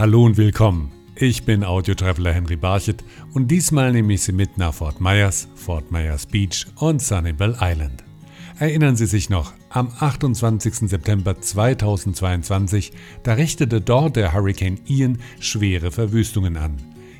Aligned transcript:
Hallo 0.00 0.24
und 0.24 0.38
willkommen. 0.38 0.90
Ich 1.14 1.44
bin 1.44 1.62
Audio-Traveler 1.62 2.32
Henry 2.32 2.56
Barchet 2.56 3.04
und 3.34 3.50
diesmal 3.50 3.92
nehme 3.92 4.14
ich 4.14 4.22
Sie 4.22 4.32
mit 4.32 4.56
nach 4.56 4.72
Fort 4.72 4.98
Myers, 4.98 5.46
Fort 5.54 5.92
Myers 5.92 6.24
Beach 6.24 6.64
und 6.76 7.02
Sunnyvale 7.02 7.58
Island. 7.60 8.02
Erinnern 8.58 8.96
Sie 8.96 9.04
sich 9.04 9.28
noch, 9.28 9.52
am 9.68 9.92
28. 10.00 10.88
September 10.88 11.38
2022, 11.38 12.92
da 13.24 13.34
richtete 13.34 13.82
dort 13.82 14.16
der 14.16 14.32
Hurricane 14.32 14.80
Ian 14.86 15.18
schwere 15.38 15.90
Verwüstungen 15.90 16.56
an. 16.56 16.78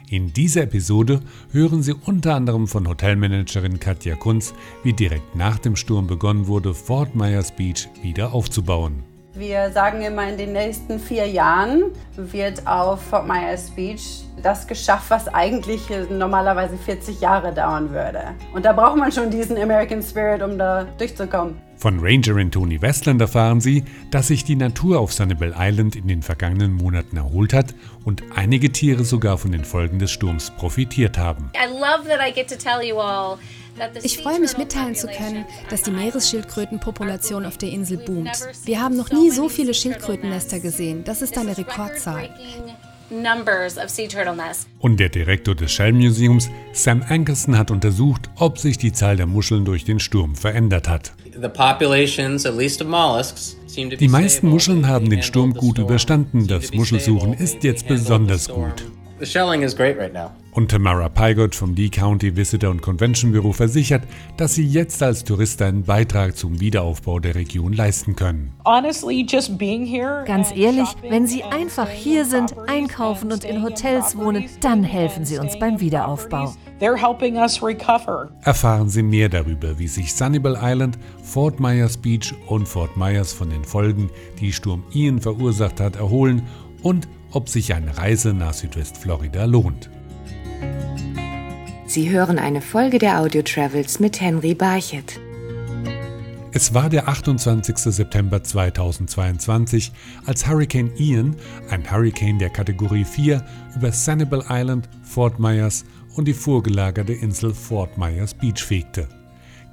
In 0.08 0.32
dieser 0.32 0.62
Episode 0.62 1.20
hören 1.52 1.82
Sie 1.82 1.92
unter 1.92 2.34
anderem 2.34 2.66
von 2.66 2.88
Hotelmanagerin 2.88 3.78
Katja 3.78 4.16
Kunz, 4.16 4.54
wie 4.84 4.94
direkt 4.94 5.36
nach 5.36 5.58
dem 5.58 5.76
Sturm 5.76 6.06
begonnen 6.06 6.46
wurde, 6.46 6.72
Fort 6.72 7.14
Myers 7.14 7.54
Beach 7.54 7.90
wieder 8.02 8.32
aufzubauen. 8.32 9.09
Wir 9.34 9.70
sagen 9.70 10.02
immer, 10.02 10.28
in 10.28 10.36
den 10.36 10.52
nächsten 10.52 10.98
vier 10.98 11.26
Jahren 11.26 11.84
wird 12.16 12.66
auf 12.66 13.00
Fort 13.00 13.28
Myers 13.28 13.70
Beach 13.70 14.24
das 14.42 14.66
geschafft, 14.66 15.08
was 15.08 15.28
eigentlich 15.28 15.82
normalerweise 16.10 16.76
40 16.76 17.20
Jahre 17.20 17.54
dauern 17.54 17.90
würde. 17.90 18.34
Und 18.52 18.64
da 18.64 18.72
braucht 18.72 18.96
man 18.96 19.12
schon 19.12 19.30
diesen 19.30 19.56
American 19.56 20.02
Spirit, 20.02 20.42
um 20.42 20.58
da 20.58 20.84
durchzukommen. 20.98 21.60
Von 21.76 22.00
Rangerin 22.00 22.50
Tony 22.50 22.82
Westland 22.82 23.20
erfahren 23.20 23.60
Sie, 23.60 23.84
dass 24.10 24.26
sich 24.26 24.44
die 24.44 24.56
Natur 24.56 24.98
auf 24.98 25.12
Sanibel 25.12 25.54
Island 25.56 25.94
in 25.94 26.08
den 26.08 26.22
vergangenen 26.22 26.74
Monaten 26.74 27.16
erholt 27.16 27.52
hat 27.52 27.74
und 28.04 28.22
einige 28.34 28.72
Tiere 28.72 29.04
sogar 29.04 29.38
von 29.38 29.52
den 29.52 29.64
Folgen 29.64 29.98
des 29.98 30.10
Sturms 30.10 30.50
profitiert 30.50 31.16
haben. 31.16 31.50
Ich 34.02 34.18
freue 34.18 34.40
mich 34.40 34.56
mitteilen 34.58 34.94
zu 34.94 35.06
können, 35.06 35.44
dass 35.68 35.82
die 35.82 35.90
Meeresschildkrötenpopulation 35.90 37.46
auf 37.46 37.58
der 37.58 37.70
Insel 37.70 37.98
boomt. 37.98 38.30
Wir 38.64 38.80
haben 38.80 38.96
noch 38.96 39.10
nie 39.10 39.30
so 39.30 39.48
viele 39.48 39.74
Schildkrötennester 39.74 40.60
gesehen. 40.60 41.04
Das 41.04 41.22
ist 41.22 41.36
eine 41.38 41.56
Rekordzahl. 41.56 42.30
Und 44.78 45.00
der 45.00 45.08
Direktor 45.08 45.54
des 45.56 45.72
Shell 45.72 45.92
Museums, 45.92 46.48
Sam 46.72 47.02
Ankerson, 47.08 47.58
hat 47.58 47.70
untersucht, 47.72 48.30
ob 48.36 48.58
sich 48.58 48.78
die 48.78 48.92
Zahl 48.92 49.16
der 49.16 49.26
Muscheln 49.26 49.64
durch 49.64 49.84
den 49.84 49.98
Sturm 49.98 50.36
verändert 50.36 50.88
hat. 50.88 51.12
Die 53.98 54.08
meisten 54.08 54.48
Muscheln 54.48 54.86
haben 54.86 55.10
den 55.10 55.22
Sturm 55.22 55.54
gut 55.54 55.78
überstanden. 55.78 56.46
Das 56.46 56.72
Muschelsuchen 56.72 57.34
ist 57.34 57.64
jetzt 57.64 57.88
besonders 57.88 58.48
gut. 58.48 58.84
The 59.18 59.26
shelling 59.26 59.62
is 59.62 59.76
great 59.76 59.98
right 59.98 60.14
now. 60.14 60.30
Und 60.52 60.70
Tamara 60.70 61.08
Pygott 61.08 61.54
vom 61.54 61.74
Lee 61.74 61.90
County 61.90 62.34
Visitor 62.34 62.70
und 62.70 62.82
Convention 62.82 63.30
Büro 63.30 63.52
versichert, 63.52 64.02
dass 64.36 64.54
sie 64.54 64.66
jetzt 64.66 65.00
als 65.02 65.22
Tourist 65.22 65.62
einen 65.62 65.84
Beitrag 65.84 66.36
zum 66.36 66.60
Wiederaufbau 66.60 67.20
der 67.20 67.36
Region 67.36 67.72
leisten 67.72 68.16
können. 68.16 68.52
Ganz 70.26 70.50
ehrlich, 70.54 70.88
wenn 71.08 71.26
Sie 71.26 71.44
einfach 71.44 71.88
hier 71.88 72.24
sind, 72.24 72.56
einkaufen 72.66 73.30
und 73.30 73.44
in 73.44 73.62
Hotels 73.62 74.16
wohnen, 74.16 74.46
dann 74.60 74.82
helfen 74.82 75.24
Sie 75.24 75.38
uns 75.38 75.56
beim 75.58 75.78
Wiederaufbau. 75.80 76.54
Erfahren 78.42 78.88
Sie 78.88 79.02
mehr 79.02 79.28
darüber, 79.28 79.78
wie 79.78 79.88
sich 79.88 80.14
Sunnybell 80.14 80.58
Island, 80.60 80.98
Fort 81.22 81.60
Myers 81.60 81.96
Beach 81.96 82.34
und 82.48 82.66
Fort 82.66 82.96
Myers 82.96 83.32
von 83.32 83.50
den 83.50 83.64
Folgen, 83.64 84.10
die 84.40 84.52
Sturm 84.52 84.82
Ian 84.92 85.20
verursacht 85.20 85.78
hat, 85.78 85.96
erholen 85.96 86.42
und 86.82 87.06
ob 87.32 87.48
sich 87.48 87.74
eine 87.74 87.96
Reise 87.98 88.34
nach 88.34 88.54
Südwestflorida 88.54 89.44
lohnt. 89.44 89.90
Sie 91.90 92.08
hören 92.08 92.38
eine 92.38 92.60
Folge 92.60 93.00
der 93.00 93.18
Audio 93.18 93.42
Travels 93.42 93.98
mit 93.98 94.20
Henry 94.20 94.54
Barchet. 94.54 95.18
Es 96.52 96.72
war 96.72 96.88
der 96.88 97.08
28. 97.08 97.76
September 97.78 98.44
2022, 98.44 99.90
als 100.24 100.46
Hurricane 100.46 100.92
Ian, 100.98 101.34
ein 101.68 101.90
Hurricane 101.90 102.38
der 102.38 102.50
Kategorie 102.50 103.02
4, 103.02 103.44
über 103.74 103.90
Sanibel 103.90 104.44
Island, 104.48 104.88
Fort 105.02 105.40
Myers 105.40 105.84
und 106.14 106.28
die 106.28 106.32
vorgelagerte 106.32 107.12
Insel 107.12 107.52
Fort 107.52 107.98
Myers 107.98 108.34
Beach 108.34 108.62
fegte. 108.62 109.08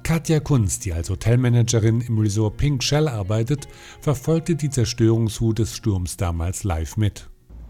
Katja 0.02 0.40
Kunz, 0.40 0.80
die 0.80 0.92
als 0.92 1.10
Hotelmanagerin 1.10 2.00
im 2.00 2.18
Resort 2.18 2.56
Pink 2.56 2.82
Shell 2.82 3.06
arbeitet, 3.06 3.68
verfolgte 4.00 4.56
die 4.56 4.70
Zerstörungswut 4.70 5.60
des 5.60 5.76
Sturms 5.76 6.16
damals 6.16 6.64
live 6.64 6.96
mit 6.96 7.28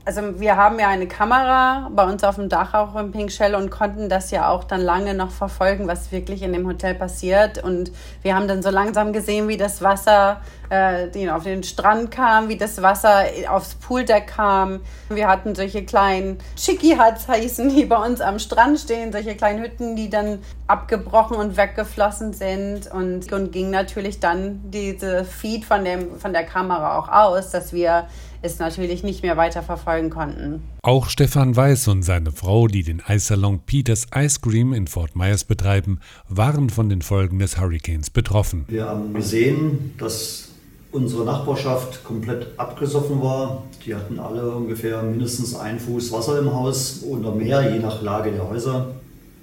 also 0.08 0.40
wir 0.40 0.56
haben 0.56 0.78
ja 0.78 0.88
eine 0.88 1.06
Kamera 1.06 1.90
bei 1.94 2.02
uns 2.04 2.24
auf 2.24 2.36
dem 2.36 2.48
Dach 2.48 2.72
auch 2.72 2.96
im 2.96 3.12
Pink 3.12 3.30
Shell 3.30 3.54
und 3.54 3.68
konnten 3.68 4.08
das 4.08 4.30
ja 4.30 4.48
auch 4.48 4.64
dann 4.64 4.80
lange 4.80 5.12
noch 5.12 5.30
verfolgen, 5.30 5.86
was 5.86 6.12
wirklich 6.12 6.40
in 6.40 6.54
dem 6.54 6.66
Hotel 6.66 6.94
passiert. 6.94 7.62
Und 7.62 7.92
wir 8.22 8.34
haben 8.34 8.48
dann 8.48 8.62
so 8.62 8.70
langsam 8.70 9.12
gesehen, 9.12 9.48
wie 9.48 9.58
das 9.58 9.82
Wasser 9.82 10.40
äh, 10.70 11.28
auf 11.30 11.44
den 11.44 11.62
Strand 11.62 12.10
kam, 12.10 12.48
wie 12.48 12.56
das 12.56 12.80
Wasser 12.82 13.24
aufs 13.48 13.74
Pooldeck 13.74 14.28
kam. 14.28 14.80
Wir 15.08 15.28
hatten 15.28 15.54
solche 15.54 15.84
kleinen 15.84 16.38
Chicky-Huts 16.56 17.28
heißen, 17.28 17.68
die 17.74 17.84
bei 17.84 17.96
uns 17.96 18.20
am 18.20 18.38
Strand 18.38 18.78
stehen, 18.78 19.12
solche 19.12 19.34
kleinen 19.34 19.62
Hütten, 19.62 19.96
die 19.96 20.10
dann 20.10 20.38
abgebrochen 20.66 21.36
und 21.36 21.56
weggeflossen 21.56 22.32
sind. 22.32 22.90
Und, 22.92 23.32
und 23.32 23.52
ging 23.52 23.70
natürlich 23.70 24.20
dann 24.20 24.60
diese 24.70 25.24
Feed 25.24 25.64
von, 25.64 25.84
dem, 25.84 26.18
von 26.18 26.32
der 26.32 26.44
Kamera 26.44 26.98
auch 26.98 27.08
aus, 27.08 27.50
dass 27.50 27.72
wir 27.72 28.06
es 28.42 28.58
natürlich 28.58 29.02
nicht 29.02 29.22
mehr 29.22 29.36
weiter 29.36 29.62
verfolgen 29.62 30.10
konnten. 30.10 30.62
Auch 30.82 31.08
Stefan 31.08 31.56
Weiß 31.56 31.88
und 31.88 32.02
seine 32.02 32.30
Frau, 32.30 32.68
die 32.68 32.82
den 32.82 33.02
Eissalon 33.04 33.60
Peters 33.60 34.06
Ice 34.14 34.40
Cream 34.40 34.72
in 34.72 34.86
Fort 34.86 35.16
Myers 35.16 35.44
betreiben, 35.44 36.00
waren 36.28 36.70
von 36.70 36.88
den 36.88 37.02
Folgen 37.02 37.38
des 37.38 37.58
Hurricanes 37.58 38.10
betroffen. 38.10 38.64
Wir 38.68 38.86
haben 38.86 39.12
gesehen, 39.12 39.94
dass 39.98 40.50
unsere 40.92 41.24
Nachbarschaft 41.24 42.04
komplett 42.04 42.46
abgesoffen 42.56 43.22
war. 43.22 43.64
Die 43.84 43.94
hatten 43.94 44.18
alle 44.18 44.50
ungefähr 44.50 45.02
mindestens 45.02 45.54
einen 45.54 45.78
Fuß 45.78 46.12
Wasser 46.12 46.38
im 46.38 46.54
Haus 46.54 47.02
oder 47.08 47.32
mehr, 47.32 47.72
je 47.72 47.78
nach 47.78 48.02
Lage 48.02 48.32
der 48.32 48.48
Häuser. 48.48 48.88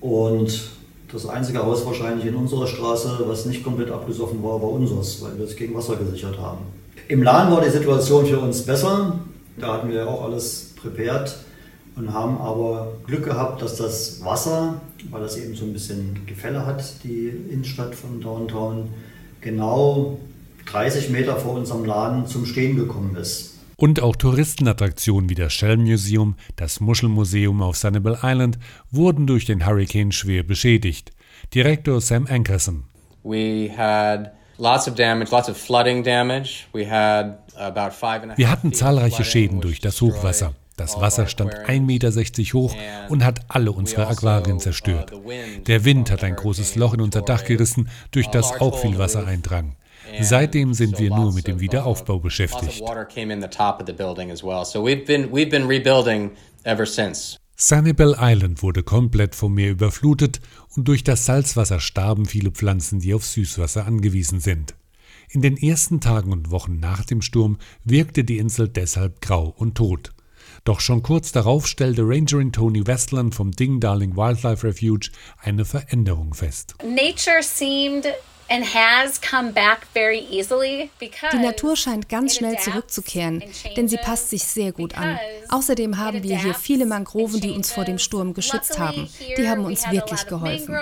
Und 0.01 0.71
das 1.11 1.27
einzige 1.27 1.63
Haus 1.63 1.85
wahrscheinlich 1.85 2.25
in 2.25 2.35
unserer 2.35 2.67
Straße, 2.67 3.23
was 3.27 3.45
nicht 3.45 3.63
komplett 3.63 3.91
abgesoffen 3.91 4.43
war, 4.43 4.61
war 4.61 4.69
unseres, 4.69 5.21
weil 5.21 5.37
wir 5.37 5.45
es 5.45 5.55
gegen 5.55 5.75
Wasser 5.75 5.95
gesichert 5.95 6.37
haben. 6.39 6.59
Im 7.07 7.21
Laden 7.21 7.53
war 7.53 7.61
die 7.61 7.69
Situation 7.69 8.25
für 8.25 8.39
uns 8.39 8.63
besser. 8.63 9.19
Da 9.57 9.73
hatten 9.73 9.89
wir 9.89 10.07
auch 10.07 10.23
alles 10.23 10.73
prepared 10.81 11.37
und 11.95 12.13
haben 12.13 12.39
aber 12.39 12.93
Glück 13.05 13.23
gehabt, 13.23 13.61
dass 13.61 13.77
das 13.77 14.23
Wasser, 14.25 14.81
weil 15.11 15.21
das 15.21 15.37
eben 15.37 15.55
so 15.55 15.63
ein 15.65 15.73
bisschen 15.73 16.25
Gefälle 16.25 16.65
hat, 16.65 16.83
die 17.03 17.27
Innenstadt 17.49 17.95
von 17.95 18.19
Downtown, 18.19 18.89
genau 19.41 20.17
30 20.65 21.09
Meter 21.09 21.37
vor 21.37 21.53
unserem 21.53 21.85
Laden 21.85 22.27
zum 22.27 22.45
Stehen 22.45 22.75
gekommen 22.75 23.15
ist. 23.15 23.53
Und 23.77 24.01
auch 24.01 24.15
Touristenattraktionen 24.15 25.29
wie 25.29 25.35
das 25.35 25.53
Shell 25.53 25.77
Museum, 25.77 26.35
das 26.55 26.79
Muschelmuseum 26.79 27.61
auf 27.61 27.75
Sanibel 27.75 28.17
Island 28.23 28.57
wurden 28.89 29.27
durch 29.27 29.45
den 29.45 29.65
Hurricane 29.65 30.11
schwer 30.11 30.43
beschädigt. 30.43 31.11
Direktor 31.53 31.99
Sam 31.99 32.25
Ankerson. 32.29 32.85
We 33.23 33.69
had 33.75 34.31
wir 34.57 34.71
hatten 38.51 38.73
zahlreiche 38.73 39.25
Schäden 39.25 39.61
durch 39.61 39.81
das 39.81 40.01
Hochwasser. 40.01 40.53
Das 40.77 40.99
Wasser 40.99 41.27
stand 41.27 41.53
1,60 41.53 41.81
Meter 41.81 42.11
hoch 42.53 42.75
und 43.09 43.23
hat 43.23 43.41
alle 43.47 43.71
unsere 43.71 44.07
also, 44.07 44.27
Aquarien 44.27 44.59
zerstört. 44.59 45.13
Der 45.67 45.85
Wind 45.85 46.11
hat 46.11 46.23
ein 46.23 46.35
großes 46.35 46.75
Loch 46.75 46.93
in 46.93 47.01
unser 47.01 47.21
Dach 47.21 47.45
gerissen, 47.45 47.89
durch 48.11 48.27
das 48.27 48.59
auch 48.59 48.77
viel 48.79 48.97
Wasser 48.97 49.25
eindrang. 49.25 49.75
Seitdem 50.21 50.73
sind 50.73 50.99
wir 50.99 51.09
nur 51.09 51.33
mit 51.33 51.47
dem 51.47 51.57
uh, 51.57 51.59
Wiederaufbau 51.59 52.19
beschäftigt. 52.19 52.83
Sanibel 57.57 58.15
Island 58.19 58.61
wurde 58.61 58.83
komplett 58.83 59.33
vom 59.35 59.53
Meer 59.53 59.71
überflutet 59.71 60.41
und 60.75 60.87
durch 60.87 61.03
das 61.03 61.25
Salzwasser 61.25 61.79
starben 61.79 62.25
viele 62.25 62.51
Pflanzen, 62.51 62.99
die 62.99 63.13
auf 63.13 63.25
Süßwasser 63.25 63.85
angewiesen 63.85 64.41
sind. 64.41 64.75
In 65.29 65.41
den 65.41 65.57
ersten 65.57 66.01
Tagen 66.01 66.31
und 66.33 66.51
Wochen 66.51 66.79
nach 66.79 67.05
dem 67.05 67.21
Sturm 67.21 67.57
wirkte 67.83 68.23
die 68.23 68.37
Insel 68.37 68.67
deshalb 68.67 69.21
grau 69.21 69.53
und 69.57 69.75
tot. 69.75 70.11
Doch 70.65 70.79
schon 70.79 71.01
kurz 71.03 71.31
darauf 71.31 71.67
stellte 71.67 72.03
Rangerin 72.03 72.51
Tony 72.51 72.85
Westland 72.85 73.35
vom 73.35 73.51
Ding 73.51 73.79
Darling 73.79 74.15
Wildlife 74.15 74.67
Refuge 74.67 75.09
eine 75.41 75.65
Veränderung 75.65 76.33
fest. 76.33 76.75
Nature 76.83 77.41
seemed 77.41 78.07
die 81.31 81.37
Natur 81.37 81.75
scheint 81.75 82.09
ganz 82.09 82.35
schnell 82.35 82.57
zurückzukehren, 82.59 83.43
denn 83.75 83.87
sie 83.87 83.97
passt 83.97 84.29
sich 84.29 84.43
sehr 84.43 84.71
gut 84.71 84.97
an. 84.97 85.19
Außerdem 85.49 85.97
haben 85.97 86.23
wir 86.23 86.37
hier 86.37 86.53
viele 86.53 86.85
Mangroven, 86.85 87.41
die 87.41 87.51
uns 87.51 87.71
vor 87.71 87.85
dem 87.85 87.97
Sturm 87.97 88.33
geschützt 88.33 88.79
haben. 88.79 89.09
Die 89.37 89.49
haben 89.49 89.65
uns 89.65 89.89
wirklich 89.89 90.25
geholfen. 90.27 90.75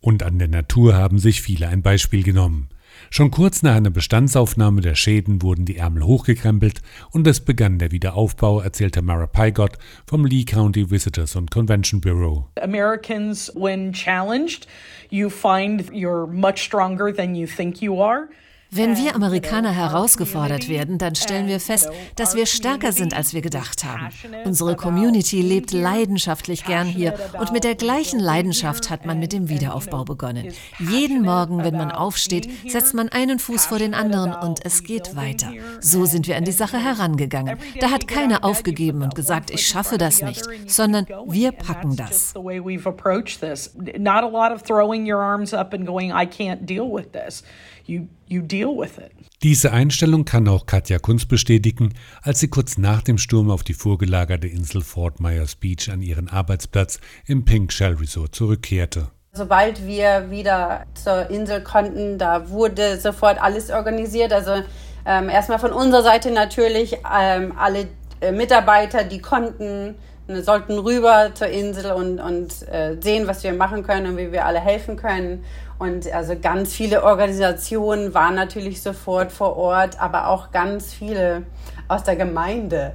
Und 0.00 0.22
an 0.22 0.38
der 0.38 0.48
Natur 0.48 0.94
haben 0.94 1.18
sich 1.18 1.42
viele 1.42 1.68
ein 1.68 1.82
Beispiel 1.82 2.22
genommen. 2.22 2.70
Schon 3.12 3.32
kurz 3.32 3.64
nach 3.64 3.74
einer 3.74 3.90
Bestandsaufnahme 3.90 4.82
der 4.82 4.94
Schäden 4.94 5.42
wurden 5.42 5.64
die 5.64 5.78
Ärmel 5.78 6.04
hochgekrempelt 6.04 6.80
und 7.10 7.26
es 7.26 7.40
begann 7.40 7.80
der 7.80 7.90
Wiederaufbau, 7.90 8.60
erzählte 8.60 9.02
Mara 9.02 9.26
Pygott 9.26 9.78
vom 10.06 10.24
Lee 10.24 10.44
County 10.44 10.92
Visitors 10.92 11.34
and 11.34 11.50
Convention 11.50 12.00
Bureau. 12.00 12.46
Americans, 12.62 13.50
when 13.56 13.92
challenged, 13.92 14.68
you 15.10 15.28
find 15.28 15.90
you're 15.90 16.28
much 16.28 16.62
stronger 16.62 17.12
than 17.12 17.34
you 17.34 17.48
think 17.48 17.82
you 17.82 18.00
are. 18.00 18.28
Wenn 18.72 18.96
wir 18.96 19.16
Amerikaner 19.16 19.72
herausgefordert 19.72 20.68
werden, 20.68 20.96
dann 20.96 21.16
stellen 21.16 21.48
wir 21.48 21.58
fest, 21.58 21.90
dass 22.14 22.36
wir 22.36 22.46
stärker 22.46 22.92
sind, 22.92 23.14
als 23.14 23.34
wir 23.34 23.40
gedacht 23.40 23.82
haben. 23.82 24.10
Unsere 24.44 24.76
Community 24.76 25.42
lebt 25.42 25.72
leidenschaftlich 25.72 26.64
gern 26.64 26.86
hier 26.86 27.14
und 27.40 27.52
mit 27.52 27.64
der 27.64 27.74
gleichen 27.74 28.20
Leidenschaft 28.20 28.88
hat 28.88 29.06
man 29.06 29.18
mit 29.18 29.32
dem 29.32 29.48
Wiederaufbau 29.48 30.04
begonnen. 30.04 30.52
Jeden 30.78 31.22
Morgen, 31.22 31.64
wenn 31.64 31.76
man 31.76 31.90
aufsteht, 31.90 32.48
setzt 32.70 32.94
man 32.94 33.08
einen 33.08 33.40
Fuß 33.40 33.66
vor 33.66 33.80
den 33.80 33.92
anderen 33.92 34.34
und 34.34 34.64
es 34.64 34.84
geht 34.84 35.16
weiter. 35.16 35.52
So 35.80 36.04
sind 36.04 36.28
wir 36.28 36.36
an 36.36 36.44
die 36.44 36.52
Sache 36.52 36.78
herangegangen. 36.78 37.58
Da 37.80 37.90
hat 37.90 38.06
keiner 38.06 38.44
aufgegeben 38.44 39.02
und 39.02 39.16
gesagt, 39.16 39.50
ich 39.50 39.66
schaffe 39.66 39.98
das 39.98 40.22
nicht, 40.22 40.44
sondern 40.68 41.06
wir 41.26 41.50
packen 41.50 41.96
das. 41.96 42.34
Not 42.34 44.22
a 44.22 44.28
lot 44.28 44.52
of 44.52 44.62
throwing 44.62 45.10
your 45.10 45.20
arms 45.20 45.52
up 45.52 45.74
and 45.74 45.84
going, 45.84 46.10
I 46.10 46.24
can't 46.24 46.66
deal 46.66 46.88
with 46.88 47.10
this 47.12 47.42
you, 47.86 48.08
you 48.26 48.42
deal 48.42 48.76
with 48.76 48.98
it. 48.98 49.12
Diese 49.42 49.72
Einstellung 49.72 50.26
kann 50.26 50.46
auch 50.48 50.66
Katja 50.66 50.98
Kunz 50.98 51.24
bestätigen, 51.24 51.94
als 52.22 52.40
sie 52.40 52.48
kurz 52.48 52.76
nach 52.76 53.00
dem 53.00 53.16
Sturm 53.16 53.50
auf 53.50 53.62
die 53.62 53.72
vorgelagerte 53.72 54.46
Insel 54.46 54.82
Fort 54.82 55.18
Myers 55.18 55.54
Beach 55.54 55.88
an 55.90 56.02
ihren 56.02 56.28
Arbeitsplatz 56.28 57.00
im 57.26 57.44
Pink 57.46 57.72
Shell 57.72 57.94
Resort 57.94 58.34
zurückkehrte. 58.34 59.08
Sobald 59.32 59.86
wir 59.86 60.30
wieder 60.30 60.84
zur 60.92 61.30
Insel 61.30 61.62
konnten, 61.62 62.18
da 62.18 62.50
wurde 62.50 62.98
sofort 62.98 63.40
alles 63.40 63.70
organisiert. 63.70 64.32
Also 64.32 64.62
ähm, 65.06 65.28
erstmal 65.28 65.58
von 65.58 65.72
unserer 65.72 66.02
Seite 66.02 66.30
natürlich 66.30 66.98
ähm, 67.10 67.54
alle 67.56 67.86
äh, 68.20 68.32
Mitarbeiter, 68.32 69.04
die 69.04 69.20
konnten, 69.20 69.94
ne, 70.26 70.42
sollten 70.42 70.78
rüber 70.78 71.30
zur 71.32 71.46
Insel 71.46 71.92
und, 71.92 72.20
und 72.20 72.68
äh, 72.68 72.96
sehen, 73.00 73.26
was 73.26 73.42
wir 73.42 73.52
machen 73.52 73.84
können 73.84 74.08
und 74.12 74.16
wie 74.18 74.32
wir 74.32 74.44
alle 74.44 74.60
helfen 74.60 74.96
können. 74.96 75.44
Und 75.80 76.12
also 76.12 76.38
ganz 76.38 76.74
viele 76.74 77.02
Organisationen 77.04 78.12
waren 78.12 78.34
natürlich 78.34 78.82
sofort 78.82 79.32
vor 79.32 79.56
Ort, 79.56 79.98
aber 79.98 80.28
auch 80.28 80.50
ganz 80.50 80.92
viele 80.92 81.44
aus 81.88 82.04
der 82.04 82.16
Gemeinde, 82.16 82.92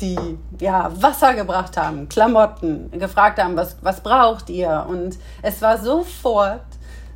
die 0.00 0.16
ja 0.58 0.90
Wasser 0.98 1.34
gebracht 1.34 1.76
haben, 1.76 2.08
Klamotten, 2.08 2.90
gefragt 2.92 3.38
haben, 3.38 3.54
was, 3.54 3.76
was 3.82 4.00
braucht 4.02 4.48
ihr? 4.48 4.86
Und 4.88 5.18
es 5.42 5.60
war 5.60 5.76
sofort 5.76 6.64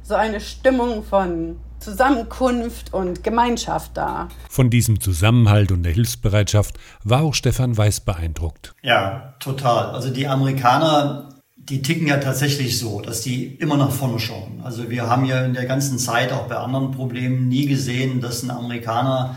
so 0.02 0.16
eine 0.16 0.38
Stimmung 0.38 1.02
von 1.02 1.56
Zusammenkunft 1.78 2.92
und 2.92 3.24
Gemeinschaft 3.24 3.92
da. 3.94 4.28
Von 4.50 4.68
diesem 4.68 5.00
Zusammenhalt 5.00 5.72
und 5.72 5.82
der 5.82 5.92
Hilfsbereitschaft 5.92 6.76
war 7.02 7.22
auch 7.22 7.32
Stefan 7.32 7.74
Weiß 7.74 8.00
beeindruckt. 8.00 8.74
Ja, 8.82 9.32
total. 9.40 9.94
Also 9.94 10.10
die 10.10 10.28
Amerikaner 10.28 11.30
die 11.68 11.80
ticken 11.80 12.06
ja 12.06 12.18
tatsächlich 12.18 12.78
so, 12.78 13.00
dass 13.00 13.22
die 13.22 13.46
immer 13.46 13.76
nach 13.76 13.90
vorne 13.90 14.18
schauen. 14.18 14.60
Also 14.62 14.90
wir 14.90 15.08
haben 15.08 15.24
ja 15.24 15.44
in 15.44 15.54
der 15.54 15.64
ganzen 15.64 15.98
Zeit 15.98 16.32
auch 16.32 16.46
bei 16.46 16.56
anderen 16.56 16.90
Problemen 16.90 17.48
nie 17.48 17.66
gesehen, 17.66 18.20
dass 18.20 18.42
ein 18.42 18.50
Amerikaner 18.50 19.36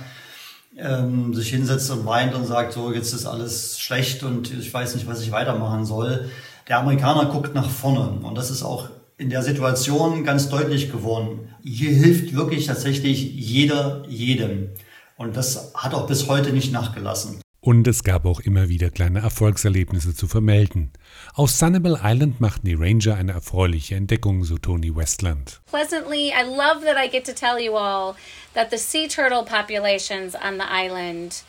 ähm, 0.77 1.33
sich 1.33 1.49
hinsetzt 1.49 1.89
und 1.89 2.05
weint 2.05 2.35
und 2.35 2.45
sagt, 2.45 2.73
so 2.73 2.91
jetzt 2.91 3.13
ist 3.13 3.25
alles 3.25 3.79
schlecht 3.79 4.23
und 4.23 4.53
ich 4.53 4.73
weiß 4.73 4.95
nicht, 4.95 5.07
was 5.07 5.21
ich 5.21 5.31
weitermachen 5.31 5.85
soll. 5.85 6.29
Der 6.67 6.79
Amerikaner 6.79 7.25
guckt 7.25 7.55
nach 7.55 7.69
vorne 7.69 8.25
und 8.25 8.35
das 8.35 8.51
ist 8.51 8.63
auch 8.63 8.89
in 9.17 9.29
der 9.29 9.41
Situation 9.41 10.25
ganz 10.25 10.49
deutlich 10.49 10.91
geworden. 10.91 11.49
Hier 11.63 11.91
hilft 11.91 12.35
wirklich 12.35 12.67
tatsächlich 12.67 13.23
jeder 13.33 14.03
jedem. 14.07 14.69
Und 15.15 15.35
das 15.35 15.73
hat 15.73 15.93
auch 15.95 16.05
bis 16.07 16.27
heute 16.27 16.51
nicht 16.51 16.71
nachgelassen. 16.71 17.41
Und 17.59 17.87
es 17.87 18.03
gab 18.03 18.25
auch 18.25 18.39
immer 18.39 18.69
wieder 18.69 18.89
kleine 18.91 19.19
Erfolgserlebnisse 19.19 20.13
zu 20.13 20.27
vermelden. 20.27 20.91
Auf 21.33 21.49
Sunnable 21.49 21.99
Island 22.03 22.39
machten 22.39 22.67
die 22.67 22.75
Ranger 22.75 23.15
eine 23.15 23.33
erfreuliche 23.33 23.95
Entdeckung, 23.95 24.43
so 24.43 24.57
Tony 24.57 24.95
Westland. 24.95 25.59
Pleasantly, 25.65 26.29
I 26.29 26.43
love 26.43 26.85
that 26.85 26.97
I 26.97 27.09
get 27.09 27.25
to 27.25 27.33
tell 27.33 27.59
you 27.59 27.75
all 27.75 28.15
that 28.53 28.69
the 28.71 28.77
sea 28.77 29.07
turtle 29.07 29.43
populations 29.43 30.35
on 30.35 30.57
the 30.57 30.65
island 30.69 31.43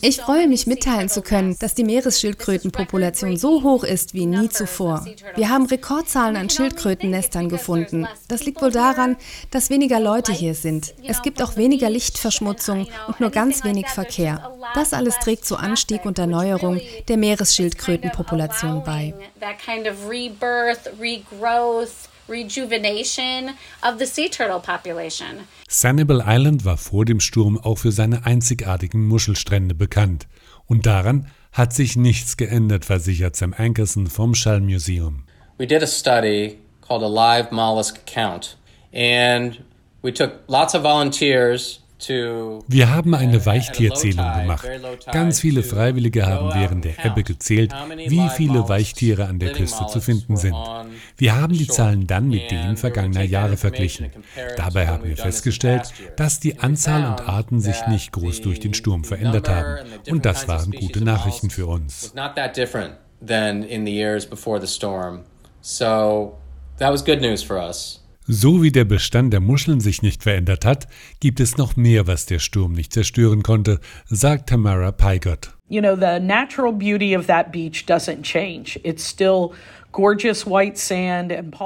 ich 0.00 0.20
freue 0.20 0.48
mich 0.48 0.66
mitteilen 0.66 1.08
zu 1.08 1.22
können, 1.22 1.56
dass 1.60 1.74
die 1.74 1.84
Meeresschildkrötenpopulation 1.84 3.36
so 3.36 3.62
hoch 3.62 3.84
ist 3.84 4.14
wie 4.14 4.26
nie 4.26 4.48
zuvor. 4.48 5.06
Wir 5.36 5.50
haben 5.50 5.66
Rekordzahlen 5.66 6.36
an 6.36 6.50
Schildkrötennestern 6.50 7.48
gefunden. 7.48 8.08
Das 8.26 8.44
liegt 8.44 8.60
wohl 8.62 8.72
daran, 8.72 9.16
dass 9.50 9.70
weniger 9.70 10.00
Leute 10.00 10.32
hier 10.32 10.54
sind. 10.54 10.94
Es 11.06 11.22
gibt 11.22 11.42
auch 11.42 11.56
weniger 11.56 11.90
Lichtverschmutzung 11.90 12.88
und 13.06 13.20
nur 13.20 13.30
ganz 13.30 13.62
wenig 13.62 13.88
Verkehr. 13.88 14.52
Das 14.74 14.92
alles 14.92 15.18
trägt 15.18 15.44
zu 15.44 15.56
Anstieg 15.56 16.04
und 16.04 16.18
Erneuerung 16.18 16.80
der 17.08 17.18
Meeresschildkrötenpopulation 17.18 18.82
bei 18.84 19.14
rejuvenation 22.28 23.54
of 23.82 23.98
the 23.98 24.06
sea 24.06 24.28
turtle 24.28 24.60
population. 24.60 25.46
Sanibel 25.68 26.22
Island 26.26 26.64
war 26.64 26.76
vor 26.76 27.04
dem 27.04 27.20
Sturm 27.20 27.58
auch 27.58 27.78
für 27.78 27.92
seine 27.92 28.26
einzigartigen 28.26 29.06
Muschelstrände 29.06 29.74
bekannt. 29.74 30.26
Und 30.66 30.86
daran 30.86 31.30
hat 31.52 31.72
sich 31.72 31.96
nichts 31.96 32.36
geändert, 32.36 32.84
versichert 32.84 33.36
Sam 33.36 33.54
Ankerson 33.56 34.06
vom 34.06 34.34
Shell 34.34 34.60
Museum. 34.60 35.24
We 35.58 35.66
did 35.66 35.82
a 35.82 35.86
study 35.86 36.58
called 36.86 37.02
a 37.02 37.08
live 37.08 37.50
mollusk 37.50 38.06
count 38.06 38.56
and 38.92 39.60
we 40.02 40.12
took 40.12 40.40
lots 40.46 40.74
of 40.74 40.82
volunteers 40.82 41.80
wir 42.06 42.94
haben 42.94 43.14
eine 43.14 43.44
Weichtierzählung 43.44 44.32
gemacht. 44.40 44.68
Ganz 45.10 45.40
viele 45.40 45.62
Freiwillige 45.64 46.26
haben 46.26 46.54
während 46.54 46.84
der 46.84 47.04
Ebbe 47.04 47.24
gezählt, 47.24 47.74
wie 48.06 48.28
viele 48.36 48.68
Weichtiere 48.68 49.26
an 49.26 49.40
der 49.40 49.52
Küste 49.52 49.86
zu 49.88 50.00
finden 50.00 50.36
sind. 50.36 50.54
Wir 51.18 51.34
haben 51.34 51.52
die 51.52 51.66
Zahlen 51.66 52.06
dann 52.06 52.28
mit 52.28 52.52
denen 52.52 52.76
vergangener 52.76 53.24
Jahre 53.24 53.56
verglichen. 53.56 54.10
Dabei 54.56 54.86
haben 54.86 55.02
wir 55.02 55.16
festgestellt, 55.16 55.92
dass 56.16 56.38
die 56.38 56.60
Anzahl 56.60 57.04
und 57.10 57.28
Arten 57.28 57.60
sich 57.60 57.86
nicht 57.88 58.12
groß 58.12 58.40
durch 58.40 58.60
den 58.60 58.72
Sturm 58.72 59.02
verändert 59.02 59.48
haben. 59.48 59.88
Und 60.08 60.24
das 60.24 60.46
waren 60.46 60.70
gute 60.70 61.02
Nachrichten 61.02 61.50
für 61.50 61.66
uns. 61.66 62.14
So, 65.60 66.38
that 66.78 66.92
was 66.92 67.04
good 67.04 67.20
news 67.20 67.42
for 67.42 67.56
us. 67.56 68.00
So 68.30 68.62
wie 68.62 68.70
der 68.70 68.84
Bestand 68.84 69.32
der 69.32 69.40
Muscheln 69.40 69.80
sich 69.80 70.02
nicht 70.02 70.22
verändert 70.22 70.64
hat, 70.64 70.86
gibt 71.18 71.40
es 71.40 71.56
noch 71.56 71.76
mehr, 71.76 72.06
was 72.06 72.26
der 72.26 72.38
Sturm 72.38 72.74
nicht 72.74 72.92
zerstören 72.92 73.42
konnte, 73.42 73.80
sagt 74.06 74.50
Tamara 74.50 74.92
Peigott. 74.92 75.50
You 75.70 75.80
know, 75.80 75.96
the 75.96 76.20
natural 76.20 76.72
beauty 76.72 77.16
of 77.16 77.26
that 77.26 77.50
beach 77.50 77.86
doesn't 77.86 78.22
change. 78.22 78.78
It's 78.84 79.08
still 79.08 79.52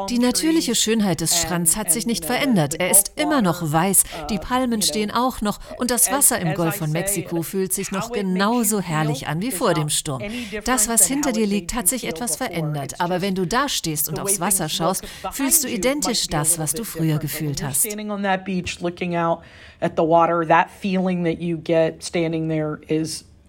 die 0.09 0.19
natürliche 0.19 0.75
Schönheit 0.75 1.21
des 1.21 1.41
Strands 1.41 1.77
hat 1.77 1.91
sich 1.91 2.07
nicht 2.07 2.25
verändert. 2.25 2.77
Er 2.79 2.91
ist 2.91 3.13
immer 3.17 3.43
noch 3.43 3.73
weiß, 3.73 4.05
uh, 4.05 4.27
die 4.29 4.39
Palmen 4.39 4.81
stehen 4.81 5.11
auch 5.11 5.41
noch 5.41 5.58
und 5.77 5.91
das 5.91 6.11
Wasser 6.11 6.39
im 6.39 6.55
Golf 6.55 6.77
von 6.77 6.93
Mexiko 6.93 7.43
fühlt 7.43 7.73
sich 7.73 7.91
noch 7.91 8.13
genauso 8.13 8.81
herrlich 8.81 9.27
an 9.27 9.43
wie 9.43 9.51
vor 9.51 9.75
dem 9.75 9.89
Sturm. 9.89 10.23
Das, 10.65 10.89
was 10.89 11.06
hinter 11.06 11.32
dir 11.32 11.46
liegt, 11.46 11.75
hat 11.75 11.89
sich 11.89 12.06
etwas 12.06 12.37
verändert. 12.37 13.01
Aber 13.01 13.20
wenn 13.23 13.35
du 13.35 13.46
da 13.46 13.69
stehst 13.69 14.08
und 14.08 14.20
aufs 14.20 14.41
Wasser 14.41 14.69
schaust, 14.69 15.05
fühlst 15.32 15.65
du 15.65 15.69
identisch 15.69 16.29
das, 16.29 16.58
was 16.58 16.75
du 16.75 16.85
früher 16.85 17.19
gefühlt 17.19 17.63
hast. 17.63 17.87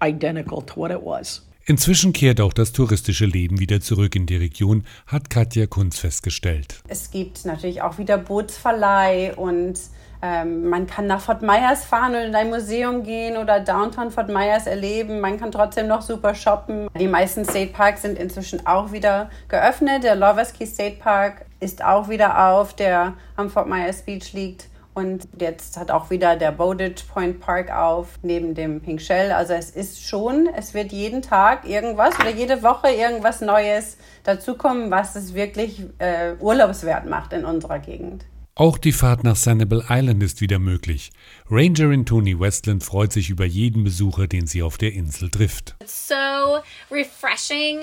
identical 0.04 0.62
to 0.62 0.80
what 0.80 0.92
it 0.92 1.02
was. 1.02 1.42
Inzwischen 1.66 2.12
kehrt 2.12 2.42
auch 2.42 2.52
das 2.52 2.74
touristische 2.74 3.26
Leben 3.26 3.58
wieder 3.58 3.80
zurück 3.80 4.18
in 4.18 4.26
die 4.26 4.36
Region, 4.36 4.84
hat 5.08 5.30
Katja 5.30 5.66
Kunz 5.66 5.98
festgestellt. 5.98 6.82
Es 6.90 7.10
gibt 7.10 7.46
natürlich 7.46 7.82
auch 7.82 7.98
wieder 7.98 8.18
Bootsverleih 8.18 9.34
und 9.38 9.80
ähm, 10.22 10.68
man 10.68 10.88
kann 10.88 11.08
nach 11.08 11.22
Fort 11.22 11.42
Myers 11.42 11.86
fahren 11.86 12.16
und 12.16 12.22
in 12.22 12.36
ein 12.36 12.50
Museum 12.50 13.04
gehen 13.04 13.38
oder 13.38 13.62
Downtown 13.62 14.12
Fort 14.12 14.28
Myers 14.28 14.68
erleben. 14.68 15.22
Man 15.22 15.40
kann 15.40 15.54
trotzdem 15.54 15.88
noch 15.88 16.02
super 16.02 16.36
shoppen. 16.36 16.90
Die 17.00 17.08
meisten 17.08 17.46
State 17.46 17.72
Parks 17.72 18.02
sind 18.02 18.20
inzwischen 18.20 18.68
auch 18.68 18.92
wieder 18.92 19.30
geöffnet. 19.48 20.04
Der 20.04 20.16
Lovers 20.18 20.52
Key 20.52 20.66
State 20.66 20.98
Park 20.98 21.46
ist 21.62 21.82
auch 21.82 22.10
wieder 22.10 22.50
auf, 22.50 22.74
der 22.74 23.14
am 23.38 23.50
Fort 23.50 23.70
Myers 23.70 24.02
Beach 24.02 24.34
liegt. 24.34 24.68
Und 24.94 25.28
jetzt 25.40 25.78
hat 25.78 25.90
auch 25.90 26.10
wieder 26.10 26.36
der 26.36 26.52
Bowditch 26.52 27.04
Point 27.04 27.40
Park 27.40 27.72
auf, 27.72 28.20
neben 28.22 28.54
dem 28.54 28.82
Pink 28.82 29.02
Shell. 29.02 29.32
Also 29.32 29.54
es 29.54 29.72
ist 29.72 30.04
schon, 30.04 30.48
es 30.56 30.74
wird 30.74 30.92
jeden 30.92 31.22
Tag 31.22 31.68
irgendwas 31.68 32.20
oder 32.20 32.30
jede 32.30 32.62
Woche 32.62 32.90
irgendwas 32.90 33.42
Neues 33.42 33.98
dazukommen, 34.24 34.92
was 34.92 35.16
es 35.16 35.34
wirklich 35.34 35.82
äh, 35.98 36.34
urlaubswert 36.40 37.10
macht 37.10 37.34
in 37.34 37.44
unserer 37.44 37.80
Gegend. 37.80 38.26
Auch 38.56 38.78
die 38.78 38.92
Fahrt 38.92 39.24
nach 39.24 39.36
Sanibel 39.36 39.84
Island 39.90 40.22
ist 40.22 40.40
wieder 40.40 40.60
möglich. 40.60 41.12
Rangerin 41.50 42.06
Tony 42.06 42.40
Westland 42.40 42.84
freut 42.84 43.12
sich 43.12 43.32
über 43.32 43.46
jeden 43.46 43.84
Besucher, 43.84 44.28
den 44.28 44.46
sie 44.46 44.62
auf 44.62 44.78
der 44.78 44.94
Insel 44.94 45.32
trifft. 45.32 45.76
It's 45.82 46.08
so 46.08 46.60
refreshing 46.92 47.80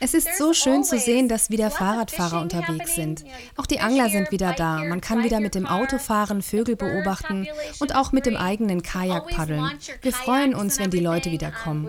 es 0.00 0.14
ist 0.14 0.38
so 0.38 0.52
schön 0.54 0.84
zu 0.84 0.98
sehen, 0.98 1.28
dass 1.28 1.50
wieder 1.50 1.70
Fahrradfahrer 1.70 2.40
unterwegs 2.40 2.94
sind. 2.94 3.24
Auch 3.56 3.66
die 3.66 3.80
Angler 3.80 4.08
sind 4.08 4.30
wieder 4.30 4.52
da. 4.52 4.84
Man 4.84 5.00
kann 5.00 5.24
wieder 5.24 5.40
mit 5.40 5.54
dem 5.54 5.66
Auto 5.66 5.98
fahren, 5.98 6.42
Vögel 6.42 6.76
beobachten 6.76 7.46
und 7.80 7.94
auch 7.94 8.12
mit 8.12 8.26
dem 8.26 8.36
eigenen 8.36 8.82
Kajak 8.82 9.28
paddeln. 9.28 9.70
Wir 10.02 10.12
freuen 10.12 10.54
uns, 10.54 10.78
wenn 10.78 10.90
die 10.90 11.00
Leute 11.00 11.30
wieder 11.30 11.50
kommen. 11.50 11.88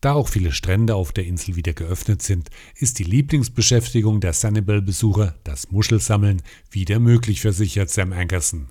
Da 0.00 0.12
auch 0.12 0.28
viele 0.28 0.52
Strände 0.52 0.94
auf 0.94 1.12
der 1.12 1.26
Insel 1.26 1.56
wieder 1.56 1.74
geöffnet 1.74 2.22
sind, 2.22 2.48
ist 2.76 2.98
die 2.98 3.04
Lieblingsposition 3.04 3.68
Hauptbeschäftigung 3.68 4.20
der 4.20 4.32
Sunnybell-Besucher, 4.32 5.34
das 5.44 5.70
Muschelsammeln, 5.70 6.42
wieder 6.70 7.00
möglich 7.00 7.40
versichert 7.40 7.90
Sam 7.90 8.12
Ankerson. 8.12 8.70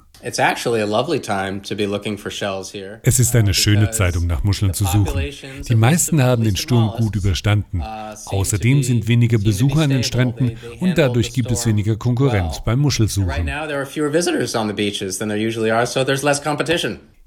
Es 3.03 3.19
ist 3.19 3.35
eine 3.35 3.53
schöne 3.53 3.91
Zeit, 3.91 4.17
um 4.17 4.27
nach 4.27 4.43
Muscheln 4.43 4.73
zu 4.73 4.85
suchen. 4.85 5.21
Die 5.67 5.75
meisten 5.75 6.23
haben 6.23 6.43
den 6.43 6.55
Sturm 6.55 6.91
gut 6.97 7.15
überstanden. 7.15 7.81
Uh, 7.81 8.15
Außerdem 8.25 8.83
sind 8.83 9.07
weniger 9.07 9.37
Besucher 9.37 9.81
an 9.81 9.91
den 9.91 10.03
Stränden 10.03 10.57
und 10.79 10.97
dadurch 10.97 11.33
gibt 11.33 11.51
es 11.51 11.65
weniger 11.65 11.95
Konkurrenz 11.95 12.63
beim 12.63 12.79
Muschelsuchen. 12.79 13.27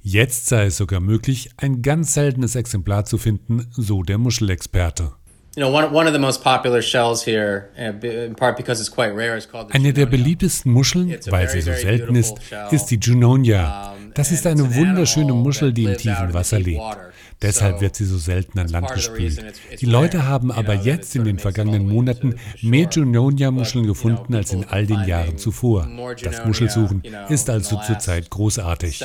Jetzt 0.03 0.47
sei 0.47 0.65
es 0.67 0.79
sogar 0.79 1.01
möglich, 1.01 1.51
ein 1.59 1.83
ganz 1.83 2.15
seltenes 2.15 2.55
Exemplar 2.57 3.05
zu 3.05 3.19
finden, 3.19 3.67
so 3.73 4.03
der 4.03 4.17
Muschelexperte. 4.17 5.13
Eine 9.73 9.93
der 9.93 10.07
beliebtesten 10.07 10.73
Muscheln, 10.73 11.17
weil 11.29 11.49
sie 11.49 11.61
so 11.61 11.73
selten 11.73 12.15
ist, 12.15 12.35
ist 12.71 12.87
die 12.87 12.99
Junonia. 13.01 13.95
Das 14.15 14.31
ist 14.31 14.47
eine 14.47 14.75
wunderschöne 14.75 15.33
Muschel, 15.33 15.73
die 15.73 15.85
im 15.85 15.97
tiefen 15.97 16.33
Wasser 16.35 16.59
lebt. 16.59 16.83
Deshalb 17.43 17.81
wird 17.81 17.97
sie 17.97 18.05
so 18.05 18.19
selten 18.19 18.59
an 18.59 18.69
Land 18.69 18.93
gespült. 18.93 19.43
Die 19.81 19.87
Leute 19.87 20.27
haben 20.27 20.53
aber 20.53 20.75
jetzt 20.75 21.17
in 21.17 21.25
den 21.25 21.39
vergangenen 21.39 21.89
Monaten 21.89 22.35
mehr 22.61 22.87
Junonia-Muscheln 22.91 23.87
gefunden 23.87 24.35
als 24.35 24.53
in 24.53 24.65
all 24.65 24.87
den 24.87 25.05
Jahren 25.05 25.39
zuvor. 25.39 25.89
Das 26.23 26.45
Muschelsuchen 26.45 27.03
ist 27.31 27.49
also 27.49 27.81
zurzeit 27.81 28.29
großartig. 28.29 29.03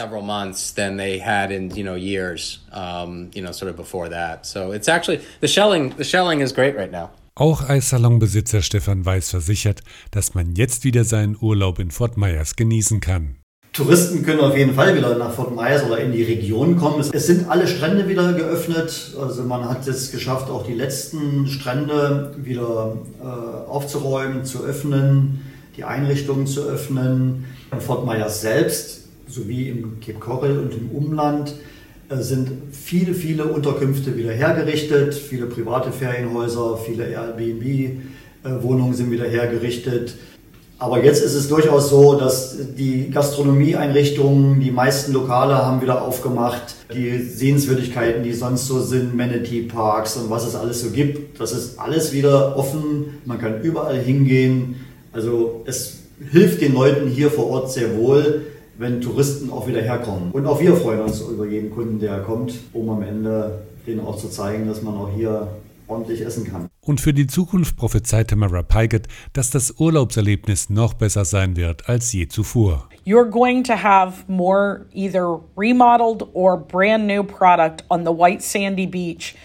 Auch 7.36 7.68
Eissalonbesitzer 7.68 8.62
Stefan 8.62 9.06
Weiß 9.06 9.30
versichert, 9.30 9.82
dass 10.12 10.36
man 10.36 10.56
jetzt 10.56 10.86
wieder 10.86 11.04
seinen 11.04 11.38
Urlaub 11.40 11.80
in 11.80 11.92
Fort 11.92 12.18
Myers 12.18 12.56
genießen 12.56 13.02
kann. 13.02 13.36
Touristen 13.76 14.24
können 14.24 14.40
auf 14.40 14.56
jeden 14.56 14.74
Fall 14.74 14.96
wieder 14.96 15.18
nach 15.18 15.34
Fort 15.34 15.54
Myers 15.54 15.84
oder 15.84 15.98
in 15.98 16.14
die 16.14 16.24
Region 16.24 16.78
kommen. 16.78 17.04
Es 17.12 17.28
sind 17.28 17.50
alle 17.50 17.68
Strände 17.68 18.08
wieder 18.08 18.32
geöffnet. 18.32 19.14
Also 19.20 19.44
man 19.44 19.68
hat 19.68 19.86
es 19.86 20.12
geschafft, 20.12 20.50
auch 20.50 20.66
die 20.66 20.74
letzten 20.74 21.46
Strände 21.48 22.34
wieder 22.38 22.96
äh, 23.22 23.26
aufzuräumen, 23.70 24.46
zu 24.46 24.64
öffnen, 24.64 25.42
die 25.76 25.84
Einrichtungen 25.84 26.48
zu 26.48 26.62
öffnen. 26.62 27.44
In 27.74 27.82
Fort 27.82 28.06
Myers 28.06 28.40
selbst 28.40 29.10
sowie 29.28 29.68
im 29.68 30.00
Cape 30.00 30.20
Coral 30.20 30.58
und 30.58 30.74
im 30.74 30.92
Umland 30.92 31.54
sind 32.10 32.52
viele, 32.72 33.14
viele 33.14 33.46
Unterkünfte 33.46 34.16
wieder 34.16 34.32
hergerichtet. 34.32 35.14
Viele 35.14 35.48
private 35.48 35.92
Ferienhäuser, 35.92 36.78
viele 36.78 37.08
Airbnb-Wohnungen 37.08 38.94
äh, 38.94 38.96
sind 38.96 39.12
wieder 39.12 39.26
hergerichtet. 39.26 40.16
Aber 40.78 41.04
jetzt 41.04 41.24
ist 41.24 41.36
es 41.36 41.48
durchaus 41.48 41.90
so, 41.90 42.16
dass 42.16 42.58
die 42.78 43.10
Gastronomieeinrichtungen, 43.10 44.60
die 44.60 44.72
meisten 44.72 45.14
Lokale 45.14 45.56
haben 45.56 45.82
wieder 45.82 46.02
aufgemacht. 46.02 46.76
Die 46.94 47.18
Sehenswürdigkeiten, 47.18 48.24
die 48.24 48.34
sonst 48.34 48.68
so 48.68 48.82
sind, 48.82 49.16
Manatee 49.16 49.62
Parks 49.62 50.18
und 50.18 50.30
was 50.30 50.46
es 50.46 50.54
alles 50.54 50.82
so 50.82 50.90
gibt, 50.90 51.40
das 51.40 51.54
ist 51.54 51.80
alles 51.80 52.12
wieder 52.12 52.58
offen. 52.58 53.22
Man 53.24 53.40
kann 53.40 53.62
überall 53.62 53.98
hingehen. 53.98 54.76
Also 55.14 55.64
es 55.66 56.00
hilft 56.32 56.62
den 56.62 56.74
Leuten 56.74 57.08
hier 57.08 57.32
vor 57.32 57.50
Ort 57.50 57.72
sehr 57.72 57.98
wohl, 57.98 58.42
wenn 58.78 59.02
Touristen 59.02 59.50
auch 59.50 59.68
wieder 59.68 59.82
herkommen. 59.82 60.32
Und 60.32 60.46
auch 60.46 60.60
wir 60.60 60.76
freuen 60.76 61.02
uns 61.02 61.22
über 61.22 61.46
jeden 61.46 61.72
Kunden, 61.72 62.00
der 62.00 62.20
kommt, 62.20 62.54
um 62.74 62.90
am 62.90 63.02
Ende 63.02 63.64
denen 63.88 64.02
auch 64.02 64.18
zu 64.18 64.30
zeigen, 64.30 64.68
dass 64.68 64.82
man 64.82 64.96
auch 64.96 65.10
hier 65.16 65.48
ordentlich 65.88 66.22
essen 66.22 66.46
kann. 66.46 66.68
Und 66.82 67.02
für 67.02 67.14
die 67.14 67.28
Zukunft 67.28 67.78
prophezeit 67.78 68.30
Tamara 68.30 68.64
Pygott, 68.64 69.04
dass 69.34 69.50
das 69.50 69.80
Urlaubserlebnis 69.80 70.70
noch 70.70 70.94
besser 70.94 71.26
sein 71.26 71.56
wird 71.56 71.88
als 71.90 72.12
je 72.14 72.28
zuvor. 72.28 72.90
You're 73.06 73.30
going 73.30 73.64
to 73.64 73.74
have 73.74 74.24
more 74.28 74.86
either 74.94 75.40
remodeled 75.56 76.28
or 76.34 76.58
brand 76.58 77.06
new 77.06 77.24
product 77.24 77.84
on 77.90 78.04
the 78.04 78.12
white 78.12 78.42
sandy 78.42 78.88
beach 78.88 79.36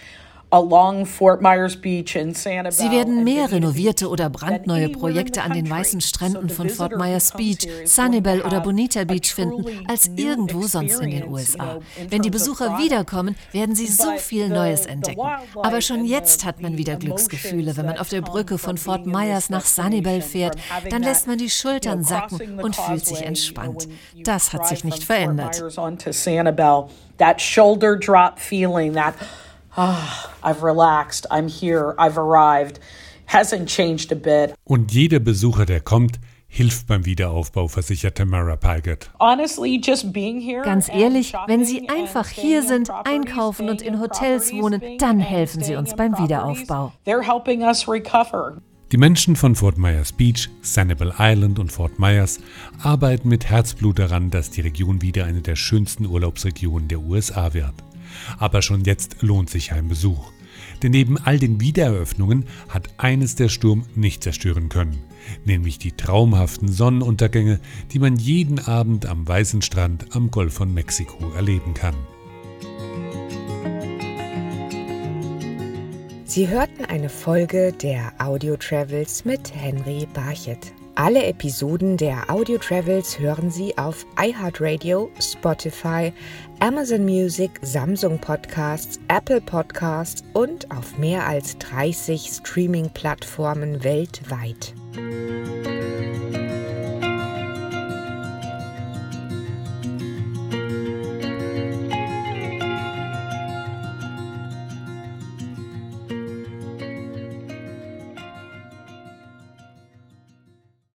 Sie 2.71 2.91
werden 2.91 3.23
mehr 3.25 3.53
renovierte 3.53 4.09
oder 4.09 4.29
brandneue 4.29 4.89
Projekte 4.89 5.43
an 5.43 5.53
den 5.53 5.71
weißen 5.71 6.01
Stränden 6.01 6.49
von 6.49 6.69
Fort 6.69 6.97
Myers 6.97 7.33
Beach, 7.33 7.69
Sunnyvale 7.85 8.45
oder 8.45 8.61
Bonita 8.61 9.05
Beach 9.05 9.33
finden, 9.33 9.65
als 9.87 10.11
irgendwo 10.17 10.63
sonst 10.63 11.01
in 11.01 11.11
den 11.11 11.29
USA. 11.29 11.79
Wenn 12.09 12.23
die 12.23 12.31
Besucher 12.31 12.79
wiederkommen, 12.79 13.37
werden 13.53 13.77
sie 13.77 13.87
so 13.87 14.17
viel 14.19 14.49
Neues 14.49 14.87
entdecken. 14.87 15.23
Aber 15.63 15.81
schon 15.81 16.05
jetzt 16.05 16.45
hat 16.45 16.61
man 16.61 16.77
wieder 16.77 16.97
Glücksgefühle, 16.97 17.77
wenn 17.77 17.87
man 17.87 17.99
auf 17.99 18.09
der 18.09 18.23
Brücke 18.23 18.59
von 18.59 18.77
Fort 18.77 19.07
Myers 19.07 19.51
nach 19.51 19.65
Sunnyvale 19.65 20.23
fährt. 20.23 20.57
Dann 20.91 21.03
lässt 21.03 21.27
man 21.29 21.39
die 21.39 21.51
Schultern 21.51 22.03
sacken 22.03 22.61
und 22.61 22.75
fühlt 22.75 23.07
sich 23.07 23.23
entspannt. 23.23 23.89
Das 24.25 24.53
hat 24.53 24.67
sich 24.67 24.83
nicht 24.83 25.05
verändert. 25.05 25.63
Ah, 29.77 30.31
I've 30.43 30.63
relaxed, 30.63 31.27
I'm 31.31 31.49
here, 31.49 31.95
I've 31.97 32.19
arrived, 32.19 32.81
hasn't 33.27 33.67
changed 33.67 34.11
a 34.13 34.17
bit. 34.17 34.55
Und 34.65 34.93
jeder 34.93 35.21
Besucher, 35.21 35.65
der 35.65 35.81
kommt, 35.81 36.19
hilft 36.49 36.89
beim 36.89 37.07
Wiederaufbau, 37.07 37.69
versicherte 37.69 38.25
Mara 38.25 38.57
Pygott. 38.57 39.11
Ganz 40.65 40.89
ehrlich, 40.89 41.33
wenn 41.47 41.65
Sie 41.65 41.89
einfach 41.89 42.29
hier 42.29 42.63
sind, 42.63 42.91
einkaufen 43.05 43.69
und 43.71 43.83
in 43.83 44.01
Hotels 44.01 44.53
wohnen, 44.53 44.83
dann 44.99 45.21
helfen 45.21 45.63
Sie 45.63 45.77
uns 45.77 45.95
beim 45.95 46.19
Wiederaufbau. 46.19 46.93
Die 48.93 48.97
Menschen 48.97 49.37
von 49.37 49.55
Fort 49.55 49.79
Myers 49.79 50.11
Beach, 50.11 50.49
Sanibel 50.63 51.15
Island 51.17 51.61
und 51.61 51.71
Fort 51.71 52.01
Myers 52.01 52.41
arbeiten 52.83 53.29
mit 53.29 53.49
Herzblut 53.49 54.01
daran, 54.01 54.31
dass 54.33 54.51
die 54.51 54.63
Region 54.63 55.01
wieder 55.01 55.27
eine 55.27 55.43
der 55.43 55.55
schönsten 55.55 56.07
Urlaubsregionen 56.07 56.89
der 56.89 56.99
USA 56.99 57.55
wird. 57.55 57.75
Aber 58.39 58.63
schon 58.63 58.85
jetzt 58.85 59.17
lohnt 59.21 59.51
sich 59.51 59.73
ein 59.73 59.89
Besuch. 59.89 60.33
Denn 60.83 60.93
neben 60.93 61.19
all 61.19 61.39
den 61.39 61.61
Wiedereröffnungen 61.61 62.47
hat 62.69 62.89
eines 62.97 63.35
der 63.35 63.49
Sturm 63.49 63.85
nicht 63.95 64.23
zerstören 64.23 64.69
können, 64.69 64.99
nämlich 65.45 65.79
die 65.79 65.93
traumhaften 65.93 66.69
Sonnenuntergänge, 66.69 67.61
die 67.93 67.99
man 67.99 68.17
jeden 68.17 68.59
Abend 68.59 69.07
am 69.07 69.27
weißen 69.27 69.63
Strand 69.63 70.15
am 70.15 70.31
Golf 70.31 70.55
von 70.55 70.73
Mexiko 70.73 71.31
erleben 71.33 71.75
kann. 71.75 71.95
Sie 76.25 76.47
hörten 76.47 76.85
eine 76.85 77.09
Folge 77.09 77.73
der 77.73 78.13
Audio 78.19 78.57
Travels 78.57 79.25
mit 79.25 79.53
Henry 79.53 80.07
Barchet. 80.15 80.73
Alle 81.03 81.25
Episoden 81.25 81.97
der 81.97 82.29
Audio 82.29 82.59
Travels 82.59 83.19
hören 83.19 83.51
Sie 83.51 83.79
auf 83.79 84.05
iHeartRadio, 84.23 85.11
Spotify, 85.19 86.13
Amazon 86.59 87.07
Music, 87.07 87.53
Samsung 87.63 88.19
Podcasts, 88.19 89.01
Apple 89.09 89.41
Podcasts 89.41 90.23
und 90.35 90.71
auf 90.71 90.99
mehr 90.99 91.27
als 91.27 91.57
30 91.57 92.31
Streaming-Plattformen 92.43 93.83
weltweit. 93.83 94.75